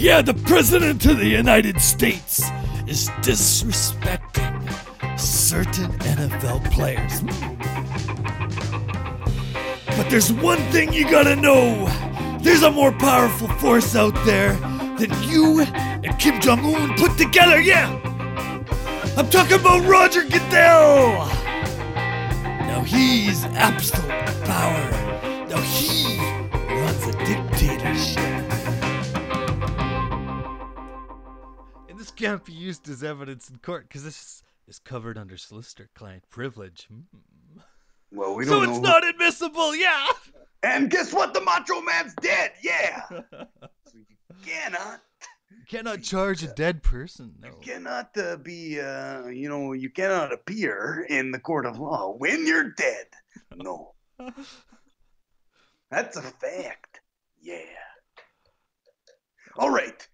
[0.00, 2.40] Yeah, the President of the United States
[2.86, 4.56] is disrespecting
[5.20, 7.20] certain NFL players.
[9.98, 11.84] But there's one thing you gotta know
[12.40, 14.54] there's a more powerful force out there
[14.96, 17.90] than you and Kim Jong un put together, yeah!
[19.18, 21.28] I'm talking about Roger Goodell!
[22.70, 24.08] Now he's absolute
[24.46, 24.90] power.
[25.50, 26.16] Now he
[26.70, 28.29] runs a dictatorship.
[32.20, 36.86] Can't be used as evidence in court because this is covered under solicitor-client privilege.
[36.88, 37.60] Hmm.
[38.12, 38.68] Well, we So don't know.
[38.70, 40.06] it's who- not admissible, yeah!
[40.62, 41.32] And guess what?
[41.32, 42.52] The Macho Man's dead.
[42.62, 43.02] Yeah.
[43.08, 43.18] so
[43.94, 44.04] you
[44.44, 45.00] cannot,
[45.50, 47.48] You cannot charge a dead person, no.
[47.48, 52.14] you cannot uh, be, uh, you know, you cannot appear in the court of law
[52.16, 53.06] when you're dead.
[53.56, 53.94] No,
[55.90, 57.00] that's a fact.
[57.42, 57.64] Yeah.
[59.56, 60.06] All right.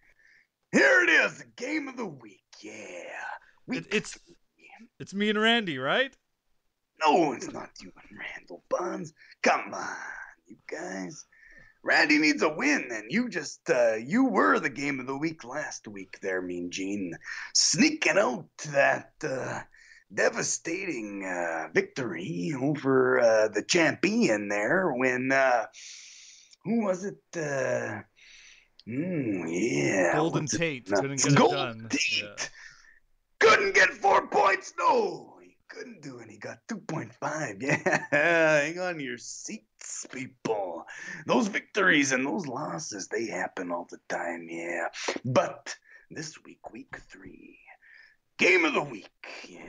[0.72, 2.42] Here it is, the game of the week.
[2.60, 2.74] Yeah.
[3.66, 4.36] Week It- it's- three.
[4.98, 6.14] It's me and Randy, right?
[7.04, 9.12] No, it's not you and Randall Buns.
[9.42, 9.96] Come on,
[10.46, 11.26] you guys.
[11.82, 15.44] Randy needs a win, and you just, uh, you were the game of the week
[15.44, 17.16] last week there, Mean Gene.
[17.54, 19.62] Sneaking out that, uh,
[20.12, 25.66] devastating, uh, victory over, uh, the champion there when, uh,
[26.64, 28.00] who was it, uh,
[28.88, 30.14] mm, yeah.
[30.14, 31.86] Golden what's it- Tate no, couldn't get it done.
[31.90, 32.22] Tate.
[32.22, 32.46] Yeah.
[33.38, 34.72] Couldn't get four points.
[34.78, 36.30] No, he couldn't do it.
[36.30, 37.62] He got 2.5.
[37.62, 40.84] Yeah, hang on to your seats, people.
[41.26, 44.46] Those victories and those losses, they happen all the time.
[44.48, 44.88] Yeah.
[45.24, 45.76] But
[46.10, 47.58] this week, week three,
[48.38, 49.10] game of the week.
[49.48, 49.60] Yeah.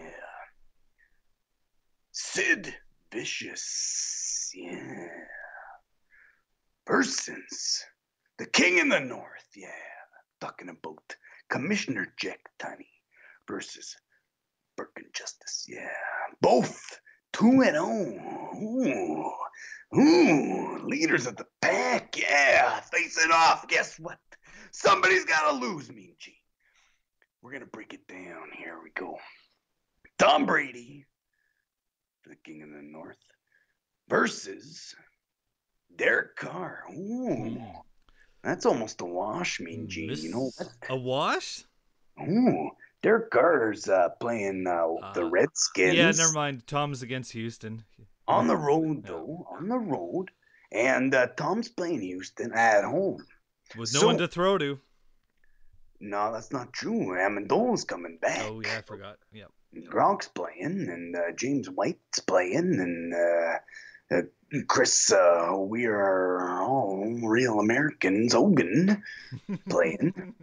[2.11, 2.73] Sid
[3.11, 4.51] Vicious.
[4.55, 5.07] Yeah.
[6.85, 7.83] Persons.
[8.37, 9.47] The King in the North.
[9.55, 9.69] Yeah.
[10.39, 11.15] Talking about
[11.49, 12.89] Commissioner Jack Tunney
[13.47, 13.95] versus
[14.75, 15.65] Burke and Justice.
[15.67, 15.89] Yeah,
[16.41, 16.99] both
[17.33, 19.33] two and oh.
[19.95, 22.15] Ooh, ooh, leaders of the pack.
[22.17, 23.67] Yeah, facing off.
[23.67, 24.19] Guess what?
[24.71, 26.35] Somebody's got to lose, Mean Gene.
[27.41, 28.49] We're gonna break it down.
[28.55, 29.17] Here we go.
[30.19, 31.05] Tom Brady,
[32.25, 33.17] the King of the North,
[34.09, 34.93] versus
[35.95, 36.83] Derek Carr.
[36.91, 37.57] Ooh,
[38.43, 40.11] that's almost a wash, Mean Gene.
[40.15, 40.69] You know what?
[40.89, 41.63] A wash?
[42.21, 42.69] Ooh,
[43.03, 45.95] Derek Carr's uh, playing uh, the Uh, Redskins.
[45.95, 46.65] Yeah, never mind.
[46.67, 47.83] Tom's against Houston.
[48.27, 49.11] On the road, Yeah.
[49.11, 49.47] though.
[49.51, 50.31] On the road.
[50.71, 53.23] And uh, Tom's playing Houston at home.
[53.77, 54.79] With no So- one to throw to.
[55.99, 57.15] No, that's not true.
[57.17, 58.43] Amendola's coming back.
[58.43, 59.17] Oh, yeah, I forgot.
[59.33, 59.51] Yep.
[59.89, 63.13] Gronk's playing, and uh, James White's playing, and
[64.11, 64.21] uh,
[64.67, 69.03] Chris, uh, we are all real Americans, Hogan,
[69.69, 70.33] playing.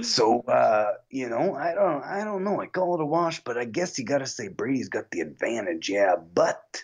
[0.00, 2.60] So uh, you know, I don't I don't know.
[2.60, 5.88] I call it a wash, but I guess you gotta say Brady's got the advantage,
[5.88, 6.14] yeah.
[6.16, 6.82] But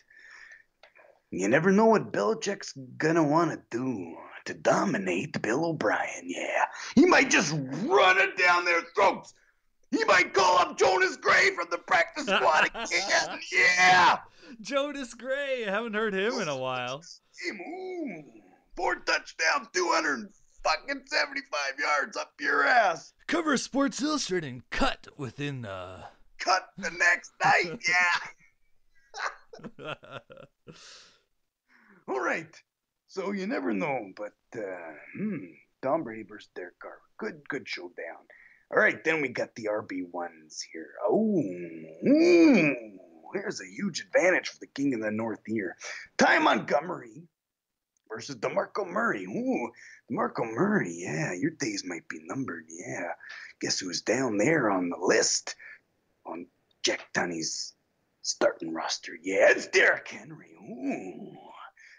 [1.31, 4.17] you never know what Belichick's gonna wanna do
[4.47, 6.65] to dominate Bill O'Brien, yeah.
[6.95, 9.33] He might just run it down their throats.
[9.97, 13.39] He might call up Jonas Gray from the practice squad again.
[13.53, 14.19] Yeah.
[14.61, 15.67] Jonas Gray.
[15.67, 17.03] I haven't heard him in a while.
[17.51, 18.23] Ooh.
[18.77, 20.29] Four touchdowns, two hundred
[20.65, 23.13] fucking seventy-five yards up your ass.
[23.29, 26.05] Cover Sports Illustrated and cut within uh
[26.39, 27.81] cut the next night.
[29.79, 29.95] Yeah.
[32.09, 32.53] All right.
[33.07, 35.37] So you never know, but uh, hmm,
[35.83, 36.99] Tom Brady versus Derek Carr.
[37.19, 38.27] Good, good showdown.
[38.75, 40.91] All right, then we got the RB ones here.
[41.09, 42.75] Oh, ooh,
[43.33, 45.77] here's a huge advantage for the King of the North here.
[46.19, 47.23] Ty Montgomery
[48.11, 49.27] versus DeMarco Murray.
[49.27, 49.71] Ooh,
[50.11, 50.93] DeMarco Murray.
[50.93, 52.65] Yeah, your days might be numbered.
[52.69, 53.13] Yeah.
[53.61, 55.55] Guess who's down there on the list
[56.27, 56.47] on
[56.83, 57.75] Jack Tunney's
[58.23, 59.13] starting roster?
[59.23, 60.51] Yeah, it's Derrick Henry.
[60.61, 61.33] Ooh,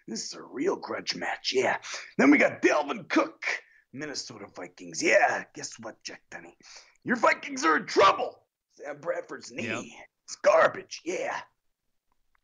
[0.10, 1.54] this is a real grudge match.
[1.56, 1.78] Yeah.
[2.18, 3.46] Then we got Dalvin Cook,
[3.96, 5.02] Minnesota Vikings.
[5.02, 6.56] Yeah, guess what, Jack Tunney?
[7.04, 8.40] Your Vikings are in trouble.
[8.76, 9.68] Sam Bradford's knee.
[9.68, 10.08] Yep.
[10.26, 11.02] It's garbage.
[11.06, 11.38] Yeah.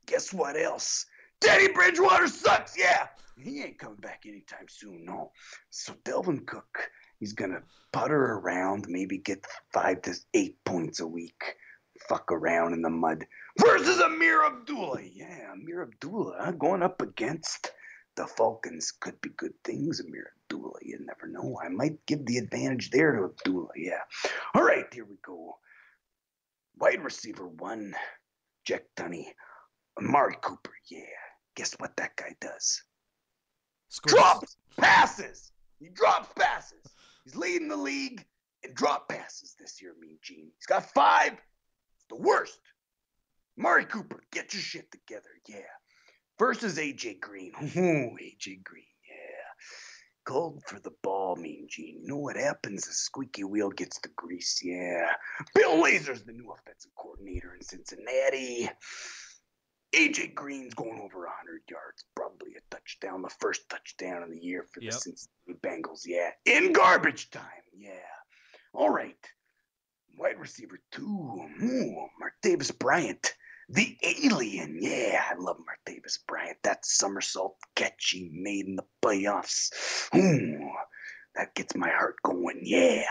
[0.06, 1.06] Guess what else?
[1.42, 2.78] Teddy Bridgewater sucks.
[2.78, 3.08] Yeah.
[3.38, 5.04] He ain't coming back anytime soon.
[5.04, 5.32] No.
[5.72, 6.90] So Dalvin Cook,
[7.20, 11.56] he's gonna putter around, maybe get five to eight points a week,
[12.08, 13.26] fuck around in the mud.
[13.60, 15.02] Versus Ameer Abdullah.
[15.02, 17.72] Yeah, Ameer Abdullah going up against
[18.16, 18.92] the Falcons.
[18.92, 20.80] Could be good things, Ameer Abdullah.
[20.82, 21.60] You never know.
[21.64, 23.70] I might give the advantage there to Abdullah.
[23.76, 24.02] Yeah.
[24.54, 25.58] All right, here we go.
[26.78, 27.94] Wide receiver one,
[28.66, 29.28] Jack Tunney.
[29.98, 30.74] Amari Cooper.
[30.90, 31.02] Yeah.
[31.56, 32.82] Guess what that guy does?
[33.90, 34.14] Scores.
[34.14, 35.52] Drops passes.
[35.80, 36.84] He drops passes.
[37.24, 38.26] He's leading the league
[38.64, 40.52] in drop passes this year, Mean Gene.
[40.58, 41.34] He's got five.
[41.34, 42.60] It's the worst.
[43.58, 45.30] Mari Cooper, get your shit together.
[45.48, 45.58] Yeah.
[46.42, 47.52] Versus AJ Green.
[47.62, 48.84] Ooh, AJ Green.
[49.08, 49.46] Yeah.
[50.26, 52.00] Gold for the ball, Mean Gene.
[52.02, 52.88] You know what happens?
[52.88, 54.60] The squeaky wheel gets the grease.
[54.64, 55.12] Yeah.
[55.54, 58.68] Bill Lazor's the new offensive coordinator in Cincinnati.
[59.96, 64.66] AJ Green's going over 100 yards, probably a touchdown, the first touchdown of the year
[64.74, 64.94] for Yep.
[64.94, 66.02] the Cincinnati Bengals.
[66.08, 67.44] Yeah, in garbage time.
[67.78, 67.92] Yeah.
[68.74, 69.24] All right.
[70.18, 71.04] Wide receiver two.
[71.62, 73.36] Ooh, Martavis Bryant,
[73.72, 74.78] the alien.
[74.80, 76.58] Yeah, I love Martavis Bryant.
[76.64, 79.72] That somersault catch he made in the playoffs.
[80.16, 80.70] Ooh,
[81.36, 82.62] that gets my heart going.
[82.64, 83.06] Yeah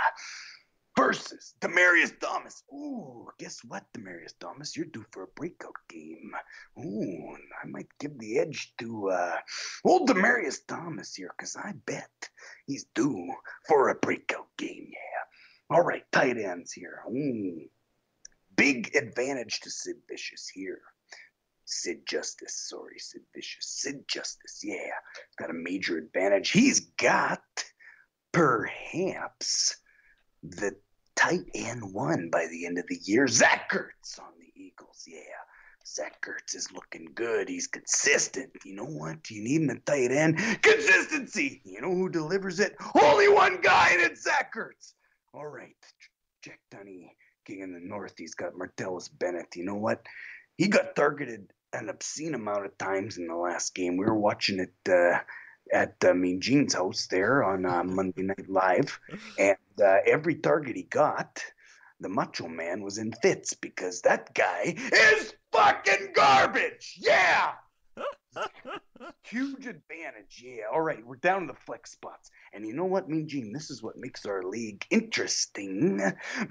[1.01, 2.63] versus Demaryius Thomas.
[2.73, 4.77] Ooh, guess what, Demaryius Thomas?
[4.77, 6.33] You're due for a breakout game.
[6.79, 9.37] Ooh, I might give the edge to uh,
[9.85, 12.11] old Demaryius Thomas here, because I bet
[12.67, 13.33] he's due
[13.67, 14.89] for a breakout game.
[14.91, 15.77] Yeah.
[15.77, 17.01] All right, tight ends here.
[17.09, 17.63] Ooh,
[18.61, 20.83] big advantage to Sid Vicious here.
[21.65, 23.65] Sid Justice, sorry, Sid Vicious.
[23.67, 24.93] Sid Justice, yeah.
[25.39, 26.51] Got a major advantage.
[26.51, 27.41] He's got
[28.33, 29.77] perhaps
[30.43, 30.73] the
[31.17, 33.27] tight end one by the end of the year.
[33.29, 35.05] Zach Ertz on the Eagles.
[35.07, 35.21] Yeah.
[35.87, 37.49] Zach Ertz is looking good.
[37.49, 38.51] He's consistent.
[38.65, 39.31] You know what?
[39.31, 40.37] You need in a tight end?
[40.63, 41.63] Consistency.
[41.65, 42.75] You know who delivers it?
[43.01, 44.93] Only one guy, and it's Zach Ertz.
[45.33, 45.77] All right.
[46.43, 47.11] Jack Tunney,
[47.59, 48.15] In the North.
[48.17, 49.57] He's got Martellus Bennett.
[49.57, 50.07] You know what?
[50.57, 53.97] He got targeted an obscene amount of times in the last game.
[53.97, 55.19] We were watching it uh,
[55.73, 58.99] at uh, Mean Gene's house there on uh, Monday Night Live,
[59.39, 61.43] and uh, every target he got,
[62.01, 66.99] the Macho Man was in fits because that guy is fucking garbage.
[66.99, 67.53] Yeah.
[69.23, 70.43] Huge advantage.
[70.45, 70.65] Yeah.
[70.73, 71.05] All right.
[71.05, 72.31] We're down to the flex spots.
[72.53, 73.53] And you know what, Mean Gene?
[73.53, 76.03] This is what makes our league interesting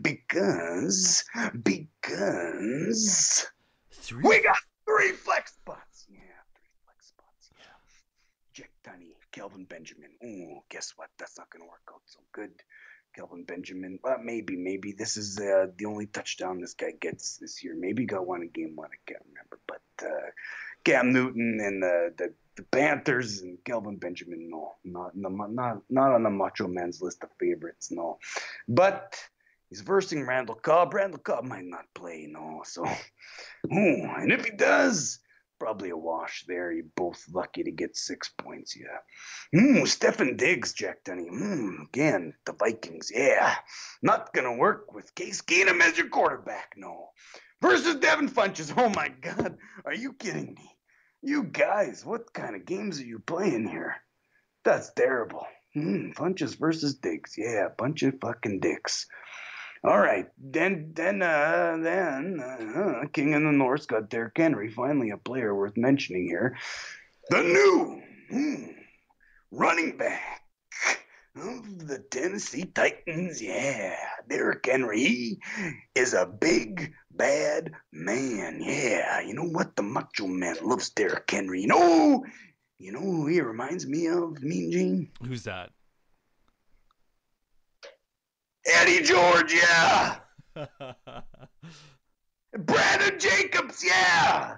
[0.01, 1.25] because,
[1.63, 3.47] because
[3.91, 4.23] Three.
[4.23, 6.05] we got three flex spots.
[6.09, 6.19] Yeah.
[6.55, 7.51] Three flex spots.
[7.57, 7.65] Yeah.
[8.53, 10.11] Jack Tunney, Kelvin Benjamin.
[10.23, 11.09] Ooh, guess what?
[11.19, 12.51] That's not going to work out so good.
[13.15, 13.99] Kelvin Benjamin.
[14.03, 17.75] Well, maybe, maybe this is uh, the only touchdown this guy gets this year.
[17.77, 18.89] Maybe he got one in game one.
[18.91, 19.59] I can't remember.
[19.67, 20.29] But uh,
[20.83, 24.49] Cam Newton and the, the the Panthers and Kelvin Benjamin.
[24.49, 27.89] No, not not not on the Macho Man's list of favorites.
[27.89, 28.19] No,
[28.67, 29.17] but
[29.69, 30.93] he's versing Randall Cobb.
[30.93, 32.27] Randall Cobb might not play.
[32.29, 32.91] No, so ooh,
[34.17, 35.19] and if he does.
[35.57, 36.71] Probably a wash there.
[36.71, 38.77] You're both lucky to get six points.
[38.77, 39.59] Yeah.
[39.59, 39.83] Hmm.
[39.83, 41.27] Stefon Diggs, Jack Denny.
[41.27, 41.81] Hmm.
[41.89, 43.11] Again, the Vikings.
[43.13, 43.55] Yeah.
[44.01, 46.75] Not gonna work with Case Keenum as your quarterback.
[46.77, 47.09] No.
[47.61, 48.73] Versus Devin Funchess.
[48.77, 49.57] Oh my God.
[49.85, 50.71] Are you kidding me?
[51.21, 53.95] You guys, what kind of games are you playing here?
[54.63, 55.45] That's terrible.
[55.73, 56.11] Hmm.
[56.11, 57.37] Funchess versus Dicks.
[57.37, 57.69] Yeah.
[57.77, 59.07] Bunch of fucking dicks.
[59.81, 65.11] All right, then, then, uh, then, uh, King in the North got Derrick Henry, finally
[65.11, 66.57] a player worth mentioning here.
[67.29, 68.65] The new hmm,
[69.51, 70.38] running back
[71.35, 73.41] Hmm, the Tennessee Titans.
[73.41, 73.95] Yeah,
[74.27, 75.41] Derrick Henry he
[75.95, 78.61] is a big bad man.
[78.61, 79.75] Yeah, you know what?
[79.75, 81.61] The Macho Man loves Derrick Henry.
[81.61, 82.25] You know,
[82.77, 85.11] you know who he reminds me of, Mean Gene?
[85.25, 85.71] Who's that?
[88.65, 89.53] Eddie George.
[89.53, 90.19] Yeah.
[92.57, 94.57] Brandon Jacobs, yeah.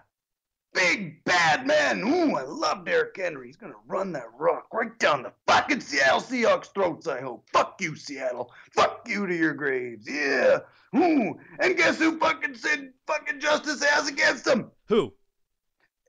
[0.73, 2.01] Big bad man.
[2.01, 3.47] Ooh, I love Derrick Henry.
[3.47, 7.45] He's gonna run that rock right down the fucking Seattle Seahawks throats, I hope.
[7.51, 8.53] Fuck you, Seattle.
[8.73, 10.07] Fuck you to your graves.
[10.09, 10.59] Yeah.
[10.95, 11.37] Ooh.
[11.59, 14.71] And guess who fucking Sid fucking Justice has against him?
[14.87, 15.13] Who?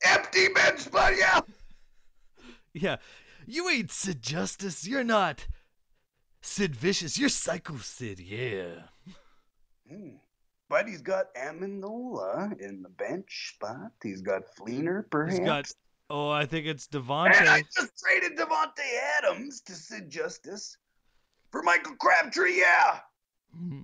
[0.04, 1.40] Empty bench spot, yeah.
[2.72, 2.96] Yeah.
[3.46, 4.86] You ain't Sid Justice.
[4.86, 5.44] You're not
[6.42, 7.18] Sid Vicious.
[7.18, 8.20] You're Psycho Sid.
[8.20, 8.82] Yeah.
[9.92, 10.18] Ooh.
[10.72, 13.92] But he's got Amendola in the bench spot.
[14.02, 15.36] He's got Fleener, perhaps.
[15.36, 15.70] He's got.
[16.08, 17.38] Oh, I think it's Davante.
[17.38, 18.80] And I just traded Davante
[19.18, 20.78] Adams to Sid Justice
[21.50, 23.00] for Michael Crabtree, yeah.
[23.54, 23.82] Hmm.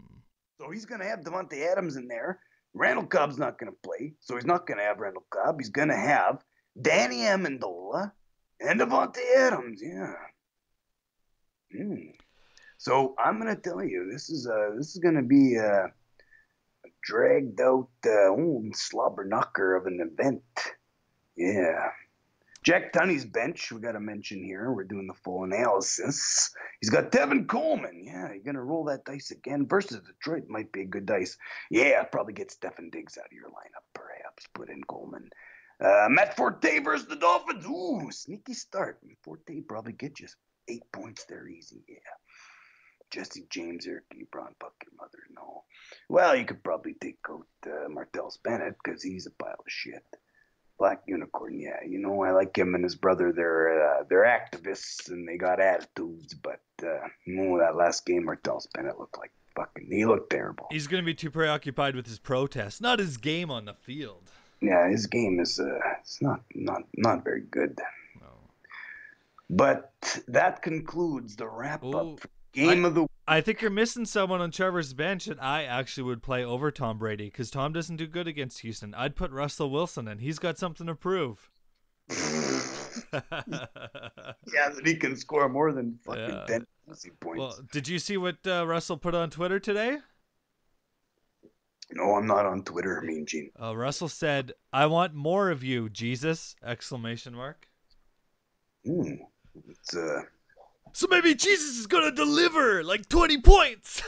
[0.57, 2.40] So he's going to have Davante Adams in there.
[2.73, 5.61] Randall Cobb's not going to play, so he's not going to have Randall Cobb.
[5.61, 6.42] He's going to have
[6.80, 8.12] Danny Amendola
[8.62, 10.14] and Davante Adams, yeah.
[11.71, 12.12] Hmm.
[12.78, 15.92] So I'm going to tell you, this is uh, this is going to be a
[17.02, 20.43] dragged out the slobber knocker of an event.
[21.37, 21.90] Yeah.
[22.64, 24.73] Jack Tunney's bench, we got to mention here.
[24.73, 26.50] We're doing the full analysis.
[26.81, 28.02] He's got Tevin Coleman.
[28.05, 30.49] Yeah, you're going to roll that dice again versus Detroit.
[30.49, 31.38] Might be a good dice.
[31.71, 34.47] Yeah, probably get Stefon Diggs out of your lineup, perhaps.
[34.55, 35.31] Put in Coleman.
[35.81, 37.64] Uh, Matt Forte versus the Dolphins.
[37.67, 38.99] Ooh, sneaky start.
[39.23, 40.26] Forte probably get you
[40.69, 41.85] eight points there easy.
[41.88, 41.97] Yeah.
[43.11, 45.19] Jesse James or brought Buck your mother?
[45.35, 45.65] No.
[46.09, 50.05] Well, you could probably take out uh, Martellus Bennett because he's a pile of shit.
[50.79, 53.33] Black Unicorn, yeah, you know I like him and his brother.
[53.33, 58.69] They're uh, they're activists and they got attitudes, but uh, no, that last game Martellus
[58.73, 59.88] Bennett looked like fucking.
[59.91, 60.69] He looked terrible.
[60.71, 64.31] He's gonna be too preoccupied with his protest, not his game on the field.
[64.61, 67.81] Yeah, his game is uh, it's not not not very good.
[69.50, 72.29] But that concludes the wrap Ooh, up for
[72.67, 76.23] game of the I think you're missing someone on Trevor's bench that I actually would
[76.23, 78.95] play over Tom Brady because Tom doesn't do good against Houston.
[78.95, 80.19] I'd put Russell Wilson in.
[80.19, 81.50] He's got something to prove.
[83.12, 83.21] yeah,
[84.71, 86.45] that he can score more than fucking Yeah.
[86.47, 86.67] ten
[87.21, 87.38] points.
[87.38, 89.99] well, did you see what uh, Russell put on Twitter today?
[91.93, 93.50] no, I'm not on Twitter, Mean Gene.
[93.61, 97.67] Uh, Russell said, "I want more of you, Jesus!" Exclamation mark.
[98.85, 99.15] Hmm.
[99.69, 100.23] It's uh,
[100.92, 104.02] So maybe Jesus is gonna deliver like 20 points.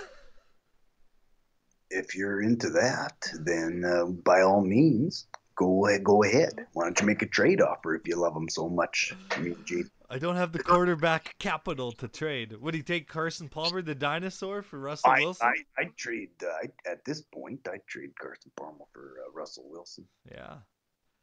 [1.90, 6.66] if you're into that, then uh, by all means, go ahead, go ahead.
[6.72, 9.90] Why don't you make a trade offer if you love him so much, Mean Gene?
[10.12, 12.52] I don't have the quarterback capital to trade.
[12.60, 15.46] Would he take Carson Palmer, the dinosaur, for Russell I, Wilson?
[15.46, 17.68] I, I trade uh, I, at this point.
[17.68, 20.06] I trade Carson Palmer for uh, Russell Wilson.
[20.28, 20.56] Yeah.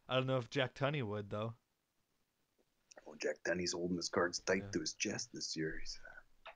[0.08, 1.54] I don't know if Jack Tunney would though.
[3.08, 4.72] Well, Jack Denny's holding his cards tight Yeah.
[4.74, 5.78] to his chest this year.
[5.80, 6.50] He's, uh,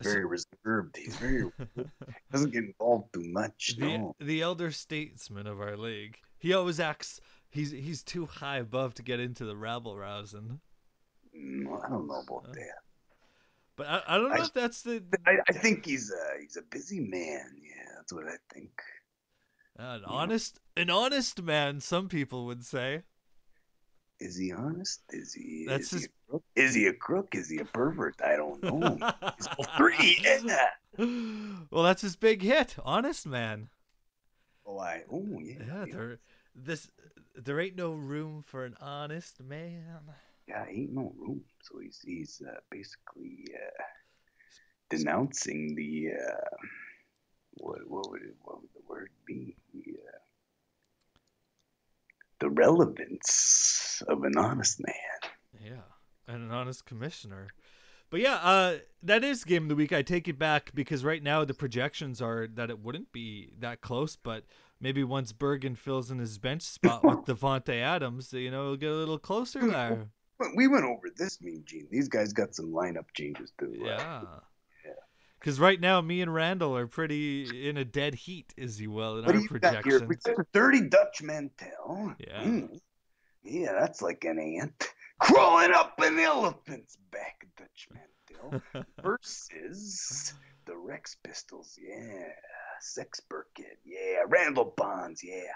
[0.00, 0.96] he's very reserved.
[0.96, 1.44] He's very
[2.32, 3.76] doesn't get involved too much.
[3.78, 4.16] the, No.
[4.18, 6.16] the elder statesman of our league.
[6.38, 10.60] He always acts he's he's too high above to get into the rabble rousing.
[11.34, 12.78] No, I don't know about Uh, that.
[13.76, 16.56] But I, I don't know I- if that's the I, I think he's a he's
[16.56, 17.60] a busy man.
[17.62, 18.70] Yeah, that's what I think.
[19.76, 20.06] an Yeah.
[20.06, 23.02] honest an honest man, some people would say.
[24.20, 25.02] Is he honest?
[25.10, 25.64] Is he?
[25.66, 26.44] That's is, his- he a crook?
[26.56, 27.34] is he a crook?
[27.34, 28.16] Is he a pervert?
[28.24, 28.98] I don't know.
[29.36, 30.18] he's all three.
[30.24, 30.70] Yeah.
[31.70, 33.68] well, that's his big hit, Honest Man.
[34.66, 35.04] Oh, I.
[35.10, 35.54] Oh, yeah.
[35.66, 35.92] Yeah, yeah.
[35.92, 36.18] there
[36.54, 36.90] this
[37.36, 40.00] there ain't no room for an honest man.
[40.48, 41.42] Yeah, ain't no room.
[41.62, 43.82] So he's he's uh, basically uh,
[44.90, 46.56] denouncing the uh,
[47.52, 49.56] what what would it, what would the word be?
[49.74, 50.07] The, uh,
[52.40, 55.32] the relevance of an honest man.
[55.64, 55.82] Yeah,
[56.32, 57.48] and an honest commissioner.
[58.10, 59.92] But yeah, uh, that is game of the week.
[59.92, 63.80] I take it back because right now the projections are that it wouldn't be that
[63.82, 64.44] close, but
[64.80, 68.90] maybe once Bergen fills in his bench spot with Davante Adams, you know, it'll get
[68.90, 70.08] a little closer there.
[70.56, 71.88] We went over this, Mean Gene.
[71.90, 73.74] These guys got some lineup changes too.
[73.82, 74.22] uh, Yeah.
[74.22, 74.38] Yeah.
[75.38, 79.18] Because right now, me and Randall are pretty in a dead heat, as you will,
[79.18, 80.00] in What our you got here?
[80.00, 80.08] projections.
[80.08, 82.14] We got a dirty Dutch Mantell.
[82.18, 82.42] Yeah.
[82.42, 82.80] Mm.
[83.44, 84.88] Yeah, that's like an ant
[85.20, 88.62] crawling up an elephant's back, Dutch Mantell.
[89.02, 90.34] versus
[90.66, 91.78] the Rex Pistols.
[91.80, 92.28] Yeah.
[92.80, 93.78] Sex Burkett.
[93.84, 94.24] Yeah.
[94.26, 95.22] Randall Bonds.
[95.22, 95.52] Yeah.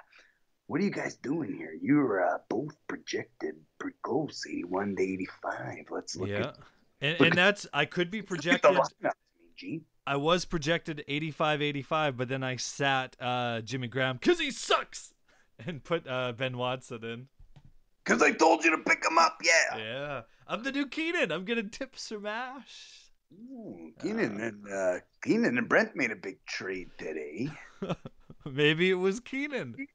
[0.69, 1.77] What are you guys doing here?
[1.81, 5.77] You're uh, both projected pretty close, 81 to 85.
[5.91, 6.39] Let's look yeah.
[6.39, 6.57] at,
[7.01, 8.79] And, and that's I could be the projected.
[9.63, 9.85] Lineups, Mean Gene.
[10.07, 15.13] I was projected 85 85, but then I sat uh, Jimmy Graham because he sucks
[15.67, 17.29] and put uh, Ben Watson in.
[18.05, 19.39] Because I told you to pick him up.
[19.45, 19.77] Yeah.
[19.79, 20.21] Yeah.
[20.49, 21.31] I'm the new Keenan.
[21.31, 22.99] I'm going to tip Smash.
[23.33, 27.49] Ooh, Keenan and uh, Keenan and Brent made a big trade today.
[28.45, 29.87] Maybe it was Keenan.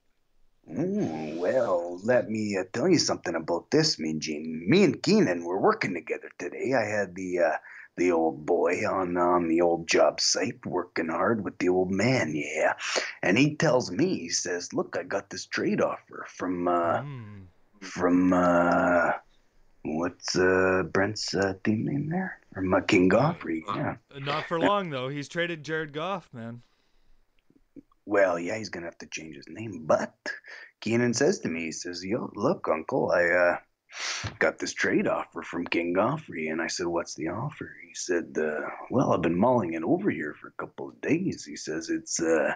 [0.71, 4.65] Ooh, well, let me uh, tell you something about this, Mean Gene.
[4.67, 6.73] Me and Keenan were working together today.
[6.73, 7.57] I had the uh,
[7.97, 12.33] the old boy on on the old job site working hard with the old man,
[12.33, 12.73] yeah.
[13.21, 17.47] And he tells me, he says, "Look, I got this trade offer from uh, Mm.
[17.81, 19.11] from uh,
[19.83, 22.39] what's uh, Brent's uh, team name there?
[22.53, 25.09] From uh, King Goffrey, yeah." Not for long, though.
[25.09, 26.61] He's traded Jared Goff, man.
[28.05, 29.85] Well, yeah, he's gonna have to change his name.
[29.85, 30.15] But
[30.81, 33.57] Keenan says to me, he says, "Yo, look, Uncle, I uh,
[34.39, 38.37] got this trade offer from King Goffrey." And I said, "What's the offer?" He said,
[38.37, 41.89] uh, "Well, I've been mulling it over here for a couple of days." He says,
[41.89, 42.55] "It's uh,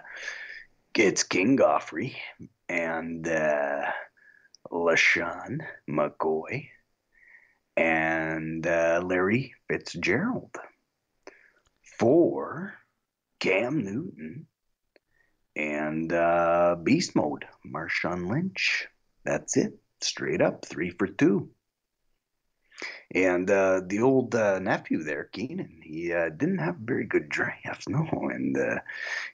[0.94, 2.16] it's King Goffrey
[2.68, 3.90] and uh,
[4.70, 6.68] LeSean McCoy
[7.76, 10.56] and uh, Larry Fitzgerald
[11.98, 12.74] for
[13.38, 14.46] Cam Newton."
[15.56, 18.86] and uh, Beast Mode, Marshawn Lynch.
[19.24, 21.50] That's it, straight up, three for two.
[23.14, 27.88] And uh, the old uh, nephew there, Keenan, he uh, didn't have very good drafts,
[27.88, 28.78] no, and uh,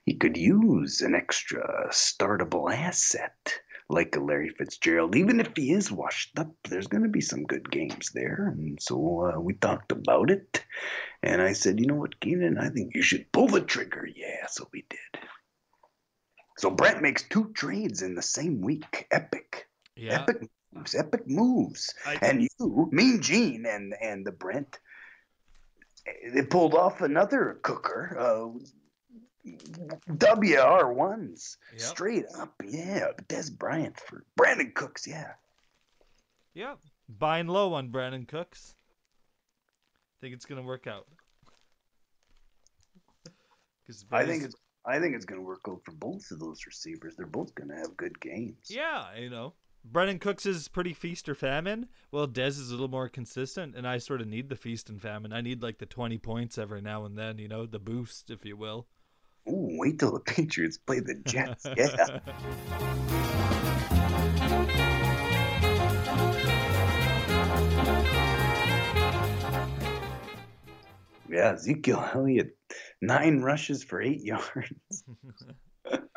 [0.04, 3.60] he could use an extra startable asset
[3.90, 5.16] like a Larry Fitzgerald.
[5.16, 8.52] Even if he is washed up, there's going to be some good games there.
[8.54, 10.62] And so uh, we talked about it.
[11.22, 14.06] And I said, you know what, Keenan, I think you should pull the trigger.
[14.06, 15.22] Yeah, so we did.
[16.58, 19.06] So Brent makes two trades in the same week.
[19.10, 19.68] Epic.
[19.96, 20.20] Yeah.
[20.20, 20.94] Epic moves.
[20.94, 21.94] Epic moves.
[22.06, 24.78] I- And you, Mean Gene, and and the Brent,
[26.32, 28.16] they pulled off another cooker.
[28.18, 28.48] Uh,
[30.18, 31.80] WR ones Yep.
[31.80, 33.12] straight up, yeah.
[33.28, 35.34] Dez Bryant for Brandin Cooks, yeah.
[36.54, 38.75] Yep, Buying low on Brandin Cooks.
[40.20, 41.06] Think it's gonna work out.
[44.12, 47.14] I think it's I think it's gonna work out for both of those receivers.
[47.16, 48.56] They're both gonna have good games.
[48.68, 49.54] Yeah, you know.
[49.90, 51.88] Brandin Cooks is pretty feast or famine.
[52.11, 55.00] Well, Dez is a little more consistent, and I sort of need the feast and
[55.00, 55.33] famine.
[55.33, 58.45] I need like the 20 points every now and then, you know, the boost, if
[58.45, 58.87] you will.
[59.49, 61.66] Ooh, wait till the Patriots play the Jets.
[61.76, 62.21] Yeah.
[71.30, 72.57] Yeah, Ezekiel Elliott,
[73.02, 75.04] nine rushes for eight yards.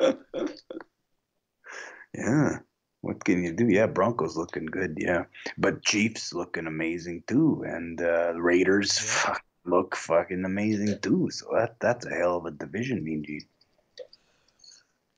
[2.14, 2.58] yeah.
[3.02, 3.68] What can you do?
[3.68, 5.24] Yeah, Broncos looking good, yeah.
[5.58, 7.64] But Chiefs looking amazing too.
[7.66, 11.28] And uh, Raiders fuck, look fucking amazing too.
[11.30, 13.46] So that that's a hell of a division, Mean Gene.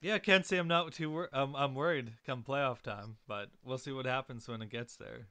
[0.00, 3.78] yeah, can't say I'm not too wor- um, I'm worried come playoff time, but we'll
[3.78, 5.28] see what happens when it gets there.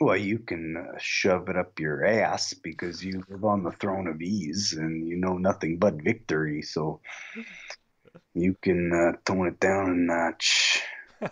[0.00, 4.06] Well, you can uh, shove it up your ass because you live on the throne
[4.06, 6.62] of ease and you know nothing but victory.
[6.62, 7.00] So
[8.36, 10.82] you can uh, tone it down a notch.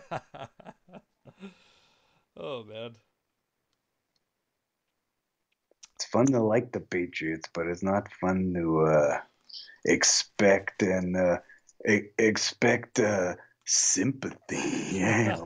[2.37, 2.97] oh man.
[5.97, 9.21] It's fun to like the Patriots, but it's not fun to uh,
[9.85, 11.39] expect and uh,
[11.89, 13.35] e- expect uh,
[13.65, 14.57] sympathy.
[14.95, 15.45] Yeah,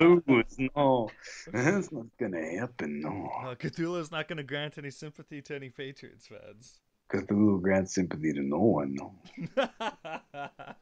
[0.00, 0.56] lose.
[0.76, 1.10] No,
[1.52, 3.00] that's not gonna happen.
[3.02, 6.80] No, Uh, Cthulhu's not going to grant any sympathy to any Patriots fans.
[7.10, 8.94] Cthulhu grants sympathy to no one.
[8.94, 9.14] No,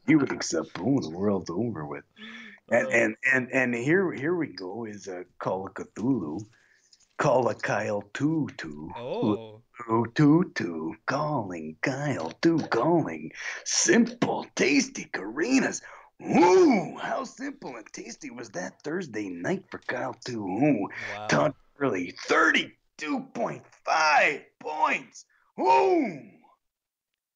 [0.07, 2.03] he wakes up, boom, the world's over with.
[2.71, 2.91] And Oh.
[2.91, 6.39] and and and here here we go is a call of Cthulhu,
[7.17, 8.89] call a Kyle Tutu.
[8.97, 9.59] oh.
[9.87, 13.31] Two, two, two, calling, Kyle, two, calling.
[13.65, 15.81] Simple, tasty Carinas.
[16.21, 20.15] Ooh, how simple and tasty was that Thursday night for Kyle?
[20.29, 21.27] Ooh, Wow.
[21.27, 25.25] Todd Gurley, 32.5 points.
[25.59, 26.19] Ooh,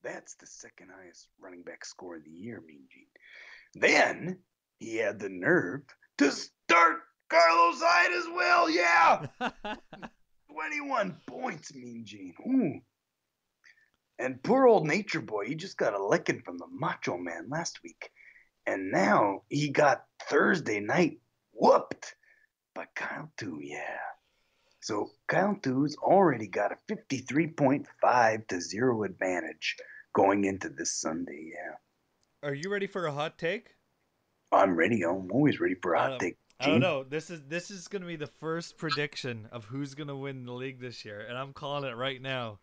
[0.04, 3.82] that's the second highest running back score of the year, Mean Gene.
[3.82, 4.40] Then
[4.80, 5.82] he had the nerve
[6.18, 6.98] to start
[7.30, 8.70] Carlos Hyde as well.
[8.70, 9.28] Yeah.
[10.52, 12.34] 21 points, Mean Gene.
[12.48, 12.80] Ooh.
[14.20, 17.80] And poor old Nature Boy, he just got a licking from the Macho Man last
[17.84, 18.10] week.
[18.66, 21.20] And now he got Thursday night
[21.54, 22.16] whooped
[22.74, 24.00] by Kyle 2, yeah.
[24.80, 29.76] So Kyle 2's already got a 53.5 to 0 advantage
[30.14, 32.48] going into this Sunday, yeah.
[32.48, 33.76] Are you ready for a hot take?
[34.52, 35.04] I'm ready.
[35.04, 36.38] I'm always ready for a hot Um, take.
[36.60, 37.04] I don't know.
[37.04, 40.80] This is this is gonna be the first prediction of who's gonna win the league
[40.80, 42.60] this year, and I'm calling it right now.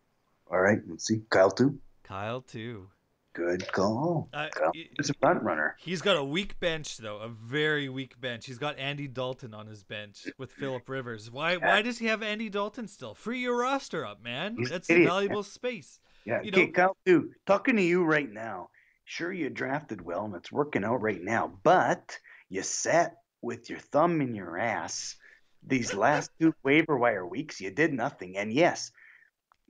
[0.50, 1.22] All right, let's see.
[1.30, 1.78] Kyle 2.
[2.02, 2.88] Kyle too.
[3.34, 4.28] Good call.
[4.32, 4.48] Uh,
[4.98, 5.76] is a front runner.
[5.80, 8.46] He's got a weak bench though, a very weak bench.
[8.46, 11.30] He's got Andy Dalton on his bench with Philip Rivers.
[11.32, 13.14] Why why does he have Andy Dalton still?
[13.14, 14.56] Free your roster up, man.
[14.56, 15.98] He's That's idiot, valuable space.
[16.24, 17.32] Yeah, You okay, know- Kyle, too.
[17.44, 18.70] Talking to you right now.
[19.04, 22.16] Sure, you drafted well and it's working out right now, but
[22.48, 25.16] you sat with your thumb in your ass
[25.66, 27.60] these last two waiver wire weeks.
[27.60, 28.36] You did nothing.
[28.38, 28.92] And yes,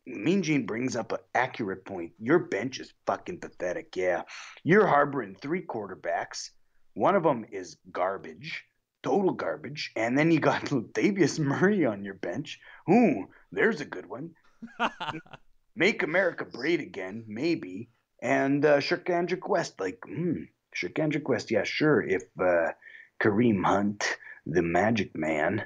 [0.06, 2.12] Mean Gene brings up an accurate point.
[2.18, 3.96] Your bench is fucking pathetic.
[3.96, 4.22] Yeah,
[4.62, 6.50] you're harboring three quarterbacks.
[6.94, 8.64] One of them is garbage,
[9.02, 12.60] total garbage, and then you got Latavius Murray on your bench.
[12.90, 14.30] Ooh, there's a good one.
[15.76, 17.88] Make America Great Again, maybe,
[18.22, 19.80] and uh, Shirkandra Quest.
[19.80, 20.42] Like, hmm,
[20.74, 22.00] Shirkandra Quest, yeah, sure.
[22.02, 22.72] If uh,
[23.20, 25.64] Kareem Hunt, the Magic Man,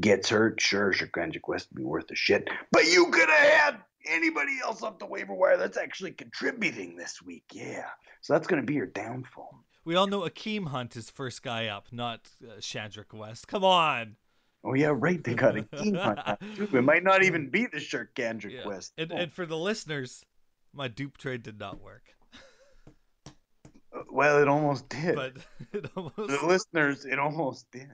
[0.00, 2.48] gets hurt, sure, Shirkandra Quest would be worth a shit.
[2.72, 3.76] But you could have had
[4.06, 7.86] anybody else up the waiver wire that's actually contributing this week, yeah.
[8.20, 9.64] So that's going to be your downfall.
[9.84, 13.46] we all know Akeem Hunt is first guy up, not uh, Shadrick West.
[13.48, 14.16] Come on.
[14.64, 15.22] Oh yeah, right.
[15.22, 16.68] They got a Hunt too.
[16.78, 18.62] It might not even be the Shirkandra Yeah.
[18.62, 18.92] Quest.
[18.96, 19.16] And, Oh.
[19.16, 20.24] and for the listeners,
[20.72, 22.02] my dupe trade did not work,
[24.10, 25.14] well, it almost did.
[25.14, 25.34] but
[25.72, 26.16] it almost.
[26.16, 27.90] the listeners, it almost did.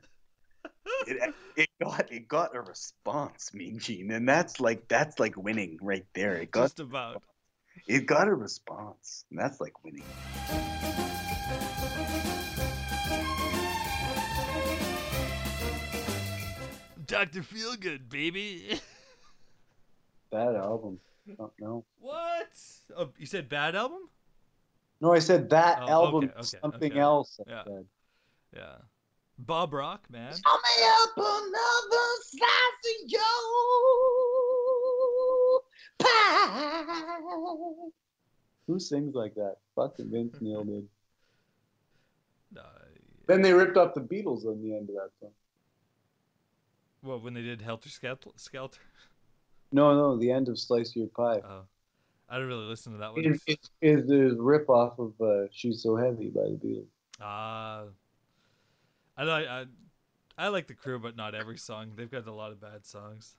[1.07, 5.79] It, it got it got a response, Mean Gene, and that's like that's like winning
[5.81, 6.35] right there.
[6.37, 7.23] It got Just about.
[7.87, 10.05] it got a response, and that's like winning.
[17.07, 17.43] Dr.
[17.43, 18.79] Feelgood, baby.
[20.31, 21.01] Bad album.
[21.39, 21.85] Oh, no.
[21.99, 22.49] what?
[22.97, 24.09] Oh, you said bad album?
[25.01, 26.25] No, I said that Oh, album.
[26.25, 27.01] okay, okay, something okay.
[27.01, 27.39] else.
[27.47, 27.65] I Yeah.
[27.65, 27.85] said.
[28.55, 28.77] Yeah.
[29.47, 30.33] Bob Rock, man.
[30.33, 33.23] Throw me up another slice of your
[35.99, 37.91] pie.
[38.67, 39.57] Who sings like that?
[39.75, 40.87] Fucking Vince Neil did.
[42.57, 42.63] Uh,
[43.27, 45.31] Then they ripped off the Beatles on the end of that song.
[47.03, 48.31] what, when they did Helter Skelter?
[48.37, 48.81] Skelter?
[49.73, 51.41] No, no, the end of Slice Your Pie.
[51.45, 51.63] Oh.
[52.29, 53.25] I didn't really listen to that one.
[53.25, 56.87] It, it, it's the rip off of uh, She's So Heavy by the Beatles.
[57.21, 57.85] Ah.
[59.21, 59.65] I like I,
[60.39, 61.93] I like the Crüe, but not every song.
[61.95, 63.37] They've got a lot of bad songs.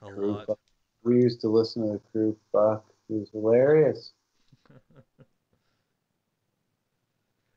[0.00, 0.46] A Crew, lot.
[0.46, 0.58] fuck.
[1.02, 2.36] We used to listen to the Crüe.
[2.50, 4.12] Fuck, it was hilarious.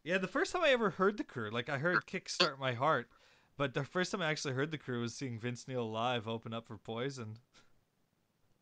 [0.04, 3.08] Yeah, the first time I ever heard the Crüe, like I heard "Kickstart My Heart,"
[3.56, 6.56] but the first time I actually heard the Crüe was seeing Vince Neil live open
[6.56, 7.38] up for Poison.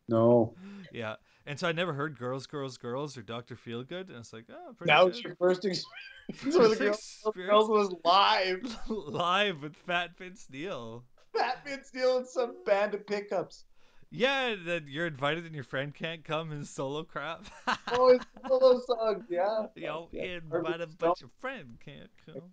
[0.09, 0.55] No,
[0.91, 4.45] Yeah, and so I never heard "Girls, Girls, Girls" or "Doctor Feelgood," and it's like,
[4.49, 5.05] oh, pretty that good.
[5.13, 7.21] was your first experience with the girls.
[7.35, 8.79] Girls was live.
[8.89, 11.03] live with Fat Vince Neil.
[11.35, 13.65] Fat Vince Neil and some band of pickups.
[14.11, 17.45] Yeah, that you're invited and your friend can't come and solo crap.
[17.91, 19.67] Oh, it's all those songs, yeah.
[19.75, 20.23] Yo, Yeah.
[20.25, 22.51] invited but your friend can't come.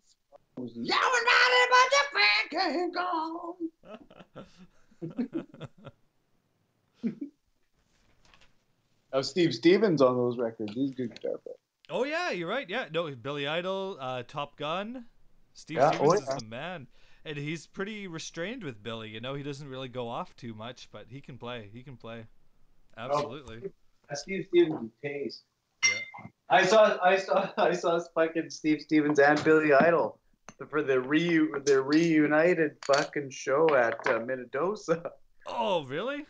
[0.59, 3.55] Yeah, invited, but your friend can't come.
[9.13, 10.73] Oh, Steve Stevens on those records.
[10.75, 11.57] He's a good guitar player.
[11.91, 12.69] oh yeah, you're right.
[12.69, 15.05] Yeah, no, Billy Idol, uh, Top Gun,
[15.55, 16.37] Steve Yeah, Stevens oh, is yeah.
[16.39, 16.87] the man,
[17.25, 19.09] and he's pretty restrained with Billy.
[19.09, 21.71] You know, he doesn't really go off too much, but he can play.
[21.73, 22.27] He can play.
[22.97, 23.71] Absolutely.
[24.15, 25.43] Steve Stevens taste.
[25.85, 26.29] Yeah.
[26.49, 30.19] I saw, I saw, I saw fucking Steve Stevens and Billy Idol
[30.71, 35.11] for the reu the reunited fucking show at uh, Minnedosa.
[35.47, 36.25] Oh, really?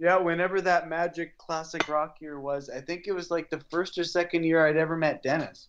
[0.00, 3.98] Yeah, whenever that Magic Classic Rock year was, I think it was like the first
[3.98, 5.66] or second year I'd ever met Dennis.